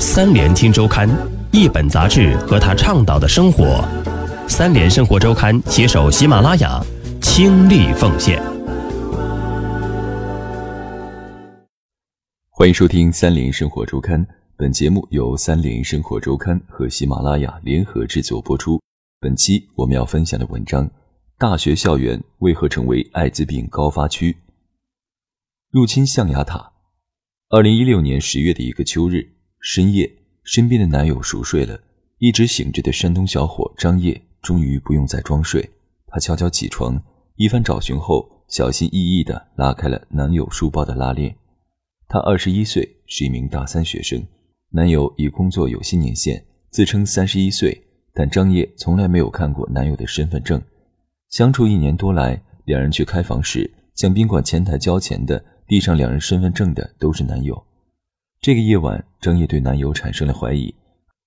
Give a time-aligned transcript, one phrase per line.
[0.00, 1.08] 三联听周刊，
[1.50, 3.84] 一本杂志和他倡导的生活。
[4.48, 6.80] 三联生活周刊携手喜马拉雅，
[7.20, 8.40] 倾力奉献。
[12.48, 14.24] 欢迎收听三联生活周刊，
[14.56, 18.80] 本节目由三联生活周刊和喜马拉雅联合制作播出。
[19.18, 20.88] 本期我们要分享的文章：
[21.38, 24.36] 大学校园为何成为艾滋病高发区？
[25.72, 26.70] 入侵象牙塔。
[27.48, 29.26] 二零一六年十月的一个秋日
[29.60, 30.10] 深夜，
[30.44, 31.80] 身边的男友熟睡了，
[32.18, 35.68] 一直醒着的山东小伙张烨终于不用再装睡。
[36.06, 37.02] 他悄悄起床，
[37.36, 41.34] 一番找寻后，小心翼翼地拉开了男友书包的拉链。
[42.06, 44.24] 他二十一岁，是一名大三学生。
[44.70, 47.84] 男友已工作有些年限，自称三十一岁。
[48.14, 50.60] 但张烨从来没有看过男友的身份证。
[51.28, 57.62] 相处一年多来，两人去开房时，向宾馆前台交钱的、递上两人身份证的都是男友。
[58.40, 60.72] 这个夜晚，张烨对男友产生了怀疑。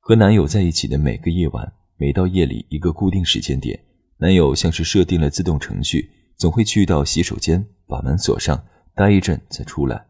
[0.00, 3.78] 和男友在一起的每个夜晚，每到夜里一个固定时间点，
[4.18, 8.60] 男友像是设定了自动程序，总会去到洗手间，把门锁上，
[8.94, 10.04] 待一阵再出来。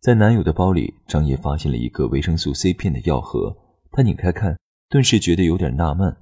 [0.00, 3.56] 在男友的包里，张烨发现了一个维生素 C 片的药盒，
[3.92, 4.54] 他拧开看。
[4.90, 6.14] 顿时觉得有点纳闷，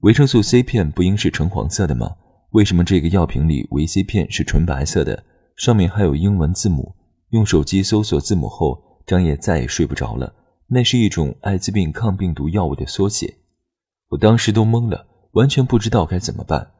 [0.00, 2.16] 维生素 C 片不应是橙黄色的吗？
[2.52, 5.24] 为什么这个药瓶里维 C 片是纯白色的？
[5.56, 6.94] 上面还有英文字母。
[7.30, 10.32] 用手机搜索字母后，张烨再也睡不着了。
[10.68, 13.34] 那是一种艾滋病抗病毒药物的缩写。
[14.10, 16.70] 我当时都懵了，完全不知道该怎么办。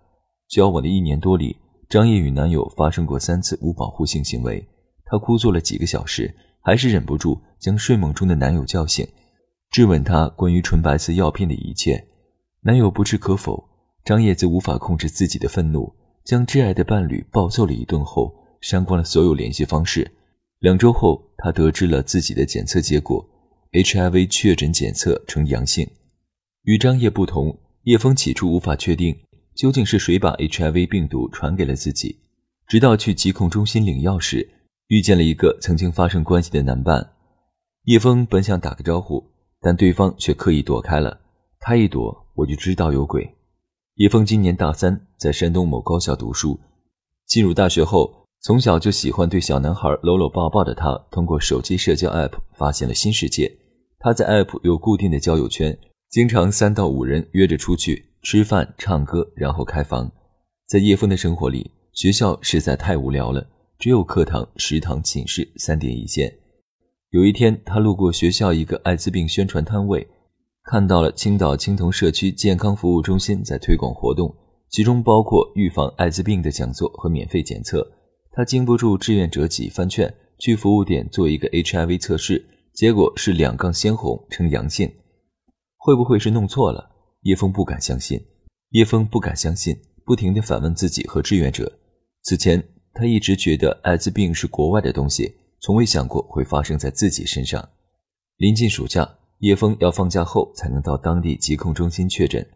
[0.48, 1.56] 交往的一年多里，
[1.88, 4.64] 张烨与男友发生过三次无保护性行为。
[5.04, 9.04] 她哭坐了几个小时，还是忍不住将睡梦中的男友叫醒。
[9.72, 12.06] 质问他关于纯白色药片的一切，
[12.62, 13.68] 男友不置可否。
[14.04, 15.92] 张烨则无法控制自己的愤怒，
[16.24, 20.08] 将挚爱的伴侣暴揍了一顿后，删光了所有联系方式。
[20.60, 23.28] 两周后，他得知了自己的检测结果
[23.72, 25.86] ，HIV 确诊检测呈阳性。
[26.62, 29.16] 与张烨不同，叶枫起初无法确定
[29.56, 32.20] 究竟是谁把 HIV 病毒传给了自己，
[32.68, 34.48] 直到去疾控中心领药时，
[34.86, 37.12] 遇见了一个曾经发生关系的男伴。
[37.84, 39.30] 叶枫本想打个招呼。
[39.62, 41.20] 但对方却刻意躲开了，
[41.58, 43.30] 他一躲，我就知道有鬼。
[43.96, 46.58] 叶枫今年大三，在山东某高校读书。
[47.26, 53.54] 进入大学后，从小就喜欢对小男孩搂搂抱抱的他，通过手机社交 App 发现了新世界。
[53.98, 55.78] 他在 App 有固定的交友圈，
[56.08, 60.10] 经常三到五人约着出去吃饭、唱歌，然后开房。
[60.66, 63.46] 在叶枫的生活里，学校实在太无聊了，
[63.78, 66.32] 只有课堂、食堂、寝室三点一线。
[67.10, 70.08] 有一天，他路过学校一个艾滋病宣传摊位，
[70.64, 74.34] 看到了青岛青铜社区健康服务中心在推广活动，
[74.70, 77.86] 其中包括预防艾滋病的讲座和免费检测。
[78.32, 84.90] 他经不住志愿者几番劝，去服务点做一个 HIV 测试，结果是两杠鲜红，呈阳性。
[85.76, 86.90] 会不会是弄错了？
[87.22, 88.20] 叶枫不敢相信。
[88.70, 91.70] 叶枫不敢相信，不停地反问自己和志愿者。
[92.22, 92.62] 此前，
[92.94, 95.34] 他一直觉得艾滋病是国外的东西。
[95.62, 97.68] 从未想过会发生在自己身上。
[98.38, 102.46] 临近暑假，叶枫要放假后才能到当地疾控中心确诊。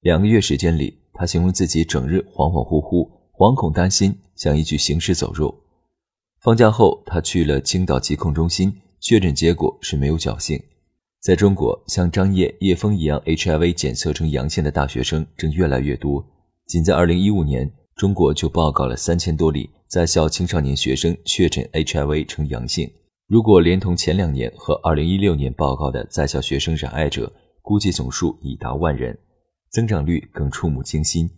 [0.00, 3.06] 两个月时间里，他形容自己整日恍恍惚惚、
[3.36, 5.54] 惶恐担心，像一具行尸走肉。
[6.40, 10.58] 放假后，他去了青岛疾控中心，确诊结果是没有侥幸。
[11.20, 16.24] 在中国，像张烨、叶枫一样 HIV 检测呈阳性的大学生正越来越多。
[16.66, 19.68] 仅在2015年，中国就报告了三千多例。
[19.86, 22.90] 在校青少年学生确诊 HIV 呈阳性，
[23.28, 29.16] 如果连同前两年和2016年报告的在校学生染艾者，估计总数已达万人，
[29.70, 31.30] 增长率更触目惊心。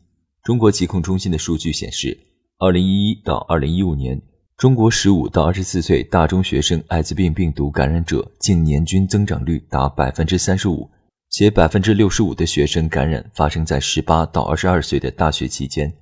[0.49, 2.17] 中国疾控中心的数据显示
[2.61, 4.23] ，2011到2015年，
[4.57, 10.89] 中国15到24岁大中学生艾滋病病毒感染者近年均增长率达35%，
[11.29, 15.93] 且65%的学生感染发生在18到22岁的大学期间。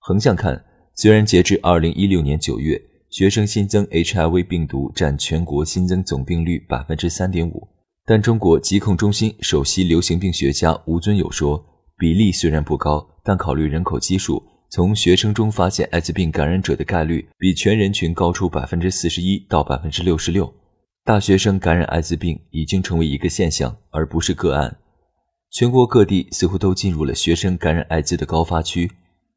[0.00, 0.62] 横向看。
[0.94, 7.66] 虽然截至二零一六年九月，学生新增 HIV 病毒占全国新增总病率百分之三点五，
[8.04, 11.64] 但中国疾控中心首席流行病学家吴尊友说，
[11.98, 20.54] 比例虽然不高，但考虑人口基数，从学生中发现艾滋病感染者的概率比全人群高出百分之四十一到百分之六十六。
[21.04, 24.76] 大学生感染艾滋病已经成为一个现象，而不是个案。
[25.50, 28.90] 全国各地似乎都进入了学生感染艾滋的高发区，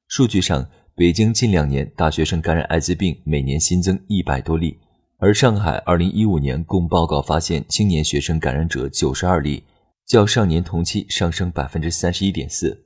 [0.07, 0.67] 数据上。
[0.93, 4.77] 北京近两年大学生感染艾滋病每年新增一百多例，
[5.17, 9.63] 而上海二零一五年共报告发现青年学生感染者九十二例，
[10.11, 12.77] 较上年同期上升百分之三十一点四。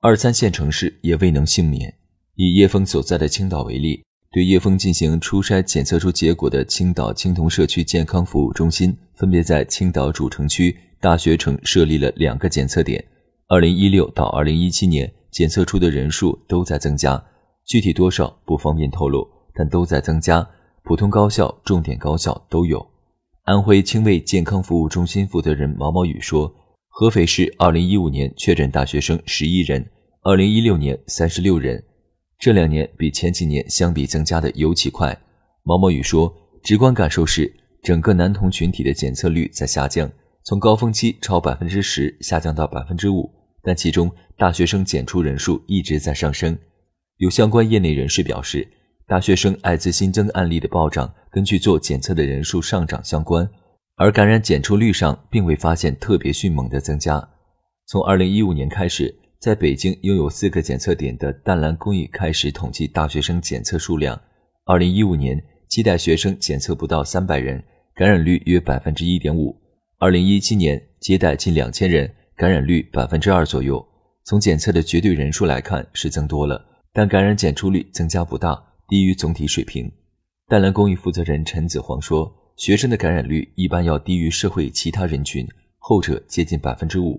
[0.00, 1.92] 二三线城市也未能幸免。
[2.36, 13.04] 以叶峰所在的青岛为例，对叶峰进行初筛检测出结果的青岛青铜社区健康服务中心分别在青岛主城区、大学城设立了两个检测点。
[13.48, 17.22] 二零一六到二零一七年，检测出的人数都在增加，
[17.66, 20.48] 具体多少不方便透露，但都在增加。
[20.82, 22.84] 普通高校、重点高校都有。
[23.44, 26.54] 安徽清卫健康服务中心负责人毛毛雨说
[27.00, 29.82] ：“合肥市二零一五年确诊大学生十一人，
[30.20, 31.82] 二零一六年三十六人，
[32.38, 35.18] 这两年比前几年相比增加的尤其快。”
[35.64, 36.30] 毛毛雨说
[36.62, 37.50] ：“直观感受是，
[37.82, 40.12] 整个男童群体的检测率在下降，
[40.44, 43.30] 从高峰期超百分之十下降到百分之五，
[43.62, 46.54] 但其中大学生检出人数一直在上升。”
[47.16, 48.68] 有相关业内人士表示。
[49.08, 53.48] 大学生艾滋新增案例的暴涨，根据做检测的人数上涨相关，
[54.00, 57.22] 而感染检出率上并未发现特别迅猛的增加。
[57.86, 64.18] 从二零一五年开始，在北京拥有四个检测点的淡蓝公益开始统计大学生检测数量。
[64.64, 65.38] 二零一五年
[65.68, 67.62] 接待学生检测不到三百人，
[67.94, 69.54] 感染率约百分之一点五。
[69.98, 73.86] 二零一七年接待近两千人，感染率百分之二左右。
[74.24, 76.58] 从检测的绝对人数来看是增多了，
[76.94, 78.58] 但感染检出率增加不大。
[78.88, 79.92] 低于总体水平，
[80.48, 85.48] 淡蓝公益负责人陈子煌说：“学生的感染率一般要低于社会其他人群，
[85.78, 87.18] 后者接近百分之五。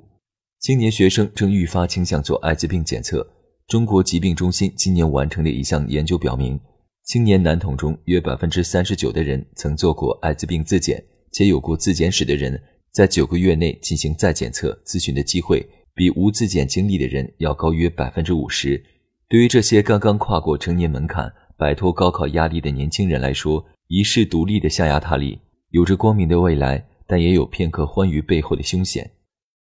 [0.59, 3.27] 青年学生正愈发倾向做艾滋病检测。
[3.67, 6.59] 中国疾病中心今年完成的一项研究表明，
[7.05, 12.61] 青年男童中约百分之三十九的人曾做过艾滋病自检，且有过自检史的人，
[12.91, 18.79] 在九个月内进行再检测咨询的机会，比无自检经历的人要高约百分之五十。
[19.27, 25.38] 对于这些刚刚跨过成年门槛，摆脱高考压力的年轻人来说，遗世独立的象牙塔里
[25.71, 29.11] 有着光明的未来，但也有片刻欢愉背后的凶险。